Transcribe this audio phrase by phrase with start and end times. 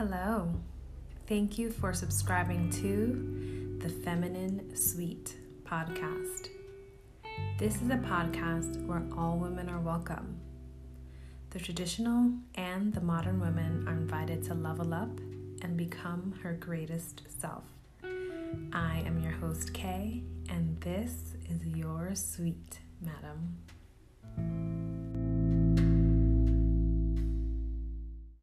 [0.00, 0.48] Hello.
[1.26, 6.48] Thank you for subscribing to the Feminine Suite podcast.
[7.58, 10.40] This is a podcast where all women are welcome.
[11.50, 15.20] The traditional and the modern women are invited to level up
[15.60, 17.64] and become her greatest self.
[18.72, 23.58] I am your host, Kay, and this is your suite, madam.